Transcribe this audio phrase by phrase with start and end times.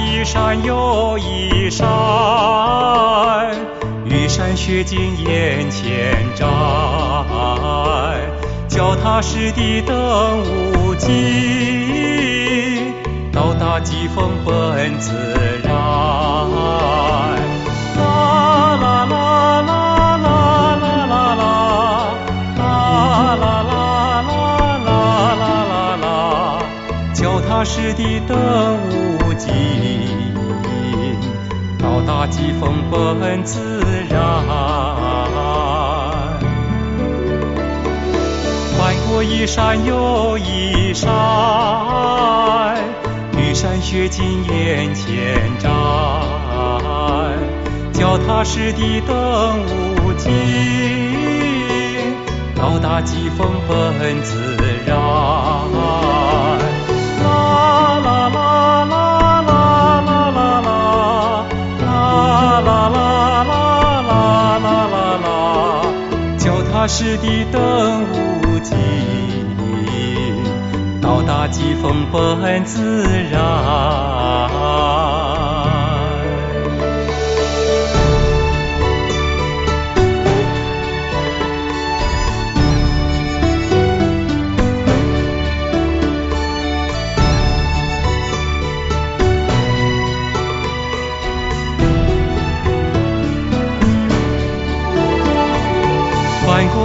[0.00, 1.86] 一山又一山，
[4.06, 6.48] 玉山雪景眼前展，
[8.66, 11.10] 脚踏实地登无极，
[13.30, 15.12] 到达疾风本自
[15.62, 17.09] 然。
[27.50, 28.38] 脚踏实地登
[29.26, 29.50] 无尽，
[31.80, 34.20] 到达疾风本自然。
[38.78, 41.10] 翻过一山又一山，
[43.36, 45.72] 玉山雪景眼前展，
[47.92, 49.58] 脚踏实地登
[50.06, 50.30] 无尽，
[52.54, 54.56] 到达疾风本自
[54.86, 56.19] 然。
[66.80, 68.04] 大湿的灯
[68.40, 68.74] 无尽
[71.02, 74.29] 到达疾风本自然。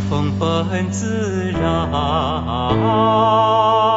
[0.00, 3.91] 风本自然。